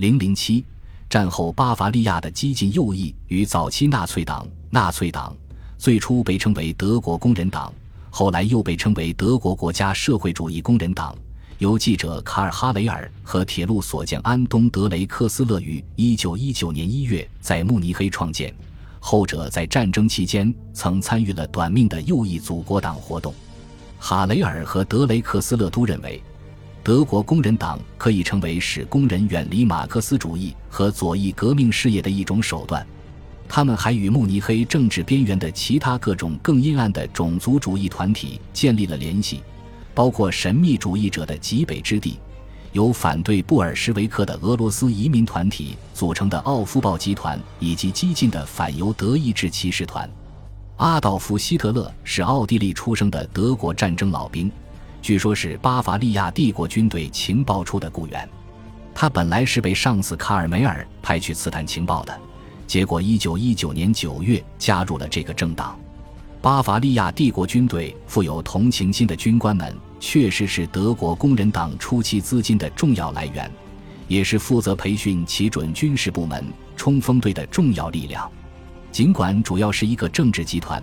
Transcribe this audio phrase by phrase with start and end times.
[0.00, 0.64] 零零七，
[1.10, 5.36] 战后巴伐利亚的激进右翼与早期纳粹党，纳粹党
[5.76, 7.70] 最初被称为德国工人党，
[8.08, 11.14] 后来又被称为德国国家社会主义工人党。
[11.58, 18.54] 由记者卡尔哈雷尔和铁路所见安东德雷克斯勒于一九一九年一月在慕尼黑创建，
[19.00, 23.34] 后者在战争期间曾参与了短命的右翼祖国党活动。
[23.98, 26.22] 哈雷尔和德雷克斯勒都认为，
[26.90, 32.84] 德国工人党可以成为使工人远离马克思主义和左翼革命事业的一种手段。
[33.48, 39.40] 他们还与慕尼黑政治边缘的其他各种更阴暗的种族主义团体建立了联系。
[39.94, 42.18] 包括神秘主义者的极北之地，
[42.72, 50.10] 由反对布尔什维克的俄罗斯移民团体组成的奥夫堡集团，以及激进的反犹德意志骑士团。
[50.78, 54.50] 阿道夫·希特勒是奥地利出生的德国战争老兵，
[55.02, 58.28] 据说是巴伐利亚帝国军队情报处的雇员。
[58.94, 62.20] 他本来是被上司卡尔梅尔派去刺探情报的，
[62.66, 65.78] 结果1919年9月加入了这个政党。
[66.42, 73.50] 巴伐利亚帝国军队富有同情心的军官们，确实是德国工人党初期资金的重要来源，
[74.08, 76.44] 也是负责培训其准军事部门
[76.76, 78.30] 冲锋队的重要力量。
[78.90, 80.82] 尽管主要是一个政治集团，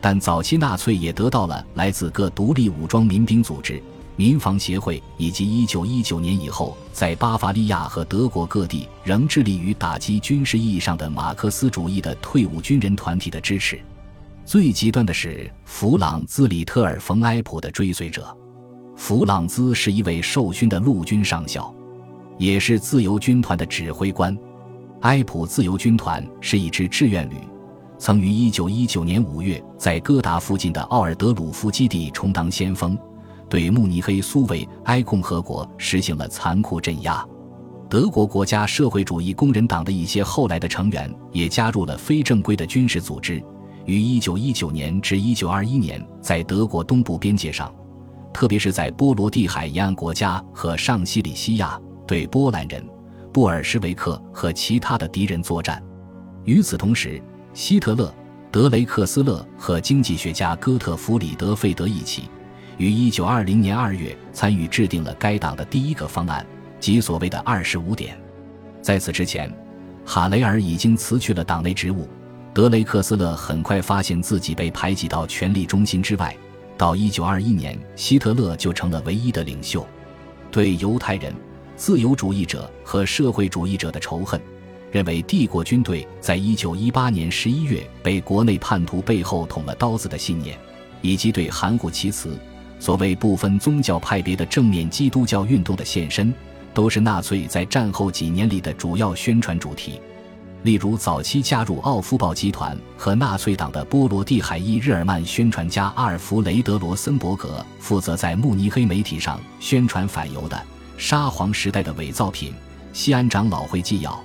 [0.00, 3.82] 但早期纳粹也得到了来自各独立武装民兵组织、
[4.14, 13.80] 民防协会以及1919年以后在巴伐利亚和德国各地仍致力于打击军事意义上的马克思主义的退伍军人团体的支持。
[14.44, 18.36] 最极端的是弗朗兹·里特尔·冯·埃普的追随者。
[18.94, 21.74] 弗朗兹是一位受勋的陆军上校，
[22.38, 24.34] 也是自由军团的指挥官。
[25.02, 27.34] 埃普自由军团是一支志愿旅，
[27.98, 32.96] 曾于1919年5月在哥达附近的奥尔德鲁夫基地充当先锋，
[33.48, 37.26] 对慕尼黑苏维埃共和国实行了残酷镇压。
[37.88, 43.42] 德国国家社会主义工人党的一些后来的成员也加入了非正规的军事组织。
[43.86, 47.72] 于1919年至1921年，在德国东部边界上，
[48.34, 52.84] 特别是在波罗的海沿岸国家和上西里西亚，对波兰人、
[53.32, 55.80] 布尔什维克和其他的敌人作战。
[56.44, 57.22] 与此同时，
[57.56, 58.14] 希特勒、
[58.52, 62.28] 德雷克斯勒和经济学家哥特弗里德·费德一起，
[62.76, 66.44] 于1920年2月参与制定了该党的第一个方案，
[66.78, 68.14] 即所谓的“二十五点”。
[68.82, 69.50] 在此之前，
[70.04, 72.06] 哈雷尔已经辞去了党内职务。
[72.52, 76.36] 德雷克斯勒很快发现自己被排挤到权力中心之外。
[76.76, 79.86] 到1921年，希特勒就成了唯一的领袖。
[80.50, 81.34] 对犹太人、
[81.74, 84.38] 自由主义者和社会主义者的仇恨，
[84.92, 90.58] 认为帝国军队在1918年11月被国内叛徒背后捅了刀子的信念，
[91.02, 92.38] 以及对含糊其辞、
[92.78, 96.32] 所谓不分宗教派别的正面基督教运动的献身，
[96.72, 100.00] 都是纳粹在战后几年里的主要宣传主题。
[100.62, 110.60] 例如，早期加入奥夫堡集团和纳粹党的波罗的海裔日耳曼宣传家阿尔弗雷德·罗森伯格，负责在慕尼黑媒体上宣传反犹的
[110.96, 112.52] 沙皇时代的伪造品。
[112.92, 114.18] 西安长老会纪要：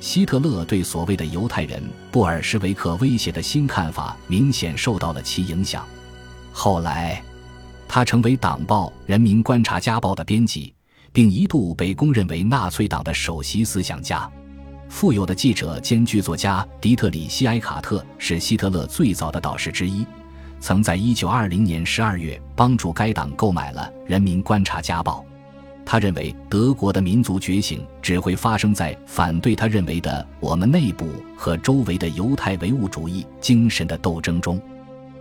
[0.00, 5.84] 希特勒对所谓的犹太人布尔什维克威胁的新看法，明显受到了其影响。
[6.52, 7.22] 后来，
[7.88, 10.72] 他成为党报《人民观察家报》的编辑，
[11.12, 14.30] 并一度被公认为纳粹党的首席思想家。
[14.88, 20.06] 富有的记者兼剧作家迪特里希·埃卡特是希特勒最早的导师之一，
[20.60, 25.24] 曾在1920年12月帮助该党购买了《人民观察家报》。
[25.86, 34.60] 他认为德国的民族觉醒只会发生在反对他认为的我们内部和周围的犹太唯物主义精神的斗争中。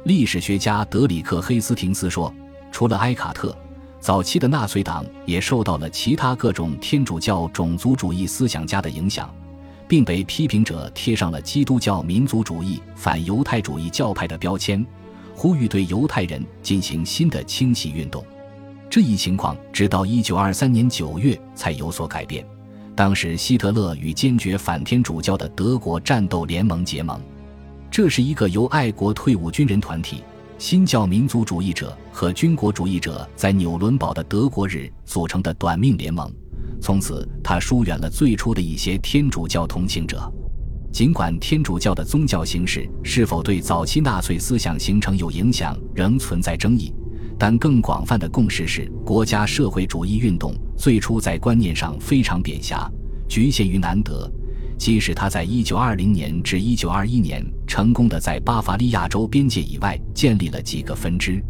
[0.05, 2.33] 历史学家德里克·黑斯廷斯说
[2.71, 3.55] ：“除了埃卡特，
[3.99, 9.33] 早期的纳粹党也受到了其他各种天主教种族主义思想家的影响。”
[9.87, 14.83] 并被批评者贴上了基督教民族主义、反犹太主义教派的标签，
[15.35, 18.25] 呼吁对犹太人进行新的清洗运动。
[18.89, 22.45] 这一情况直到1923年9月才有所改变。
[22.95, 27.19] 当时，希特勒与坚决反天主教的德国战斗联盟结盟，
[27.91, 30.23] 这是一个由爱国退伍军人团体、
[30.57, 36.33] 新教民族主义者和军国主义者在纽伦堡的德国日组成的短命联盟。
[36.81, 40.31] 从此，他疏远了最初的一些天主教同情者。
[40.91, 46.93] 尽管天主教的宗教形式是否对早期纳粹思想形成有影响，仍存在争议，
[47.37, 52.89] 但更广泛的共识是，国家社会主义运动最初在观念上非常扁狭，
[53.27, 54.29] 局限于南德。
[54.77, 61.41] 即使他在1920年至1921年成功的在巴伐利亚州边界以外建立了几个分支。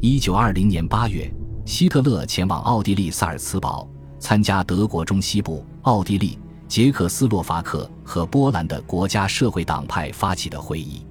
[0.00, 1.32] 1920年8月，
[1.66, 3.88] 希特勒前往奥地利萨尔茨堡。
[4.18, 6.38] 参加德国中西部、奥地利、
[6.68, 11.04] 捷克斯洛伐克和波兰的国家社会党派发起的会议。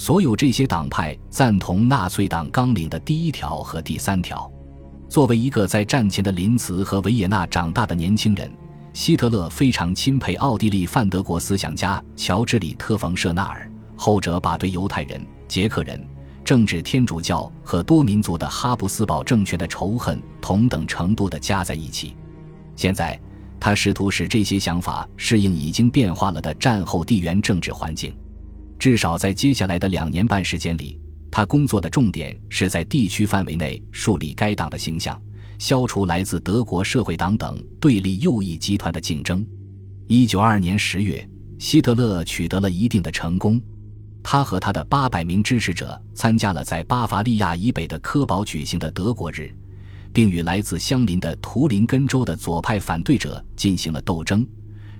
[0.00, 4.50] 所有这些党派赞同纳粹党纲领的第一条和第三条。
[5.10, 8.50] 作为一个在战前的林茨和维也纳长大的年轻人，
[8.94, 13.70] 希特勒非常钦佩奥地利泛德国思想家乔治里特冯舍纳尔。
[13.94, 16.02] 后者把对犹太人、捷克人、
[16.42, 22.16] 政治天主教和多民族的哈布斯堡政权的仇恨同等程度的加在一起。
[22.74, 23.20] 现在，
[23.60, 28.10] 他试图使这些想法适应已经变化了的战后地缘政治环境。
[28.80, 30.98] 至少在接下来的两年半时间里，
[31.30, 35.20] 他工作的重点是在地区范围内树立该党的形象，
[35.58, 39.46] 消除来自德国社会党等对立右翼集团的竞争。
[40.06, 41.28] 一九二二年十月，
[41.58, 43.60] 希特勒取得了一定的成功。
[44.22, 49.54] 他和他的八百名支持者参加了在巴伐利亚以北的科堡举行的德国日，
[50.10, 54.46] 并与来自相邻的图林根州的左派反对者进行了斗争。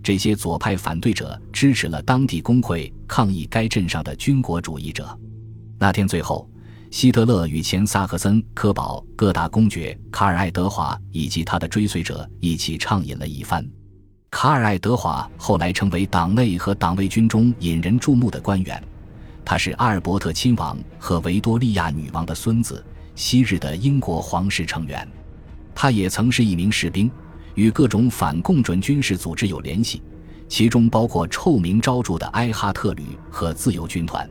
[0.03, 5.19] 这些左派反对者支持了当地工会抗议该镇上的军国主义者。
[5.79, 6.49] 那天最后，
[6.91, 13.67] 希特勒与前萨克森科堡各大公爵卡尔爱德华以及他的追随者一起畅饮了一番。
[14.31, 18.83] 卡尔爱德华后来成为党内和党卫军中引人注目的官员。
[19.45, 22.85] 他是阿尔伯特亲王和维多利亚女王的孙子，
[23.17, 25.07] 昔日的英国皇室成员。
[25.75, 27.11] 他也曾是一名士兵，
[27.55, 30.03] 与各种反共准军事组织有联系，
[30.49, 34.29] 其中包括臭名昭著的埃哈特旅和自由军团。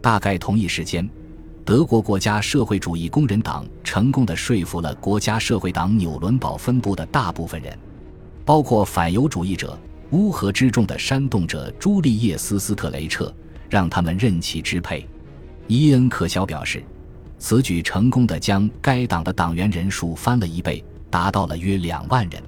[0.00, 1.08] 大概同一时间，
[1.64, 7.78] 德国国家社会主义工人党成功的说服了国家社会党纽伦堡分部的大部分人，
[8.44, 9.78] 包括反犹主义者、
[10.10, 13.32] 乌合之众的煽动者朱利叶斯·斯特雷彻。
[13.70, 15.08] 让他们任其支配。
[15.68, 16.82] 伊恩·可肖表示，
[17.38, 22.42] 此举成功的将该党的党员人数翻了一倍，达到了约两万人。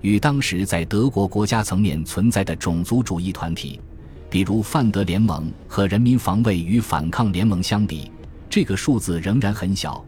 [0.00, 3.78] 与当时在德国国家层面存在的种族主义团体，
[4.30, 8.10] 比如范德联盟和人民防卫与反抗联盟相比，
[8.48, 10.02] 这个数字仍然很小，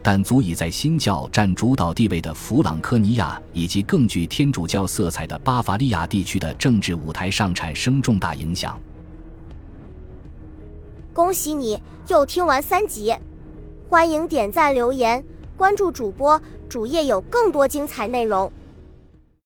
[0.00, 8.78] 但足以在新教占主导地位的弗朗科尼亚以及更具天主教色彩的巴伐利亚地区的政治舞台上产生重大影响。
[11.12, 11.78] 恭喜你
[12.08, 13.12] 又听完三集，
[13.88, 15.22] 欢迎点赞、留言、
[15.56, 16.40] 关注主播，
[16.72, 18.50] 主页有更多精彩内容。